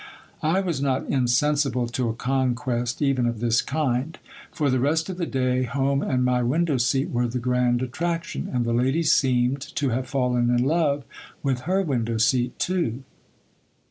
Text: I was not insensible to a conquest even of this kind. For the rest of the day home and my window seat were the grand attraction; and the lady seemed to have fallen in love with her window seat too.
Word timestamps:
I 0.41 0.61
was 0.61 0.81
not 0.81 1.05
insensible 1.09 1.87
to 1.89 2.09
a 2.09 2.15
conquest 2.15 3.03
even 3.03 3.27
of 3.27 3.39
this 3.39 3.61
kind. 3.61 4.17
For 4.51 4.71
the 4.71 4.79
rest 4.79 5.11
of 5.11 5.17
the 5.17 5.27
day 5.27 5.61
home 5.61 6.01
and 6.01 6.25
my 6.25 6.41
window 6.41 6.77
seat 6.77 7.11
were 7.11 7.27
the 7.27 7.37
grand 7.37 7.83
attraction; 7.83 8.49
and 8.51 8.65
the 8.65 8.73
lady 8.73 9.03
seemed 9.03 9.61
to 9.75 9.89
have 9.89 10.07
fallen 10.09 10.49
in 10.49 10.63
love 10.63 11.03
with 11.43 11.61
her 11.69 11.83
window 11.83 12.17
seat 12.17 12.57
too. 12.57 13.03